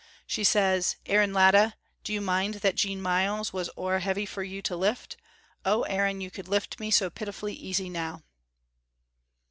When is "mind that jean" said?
2.21-3.03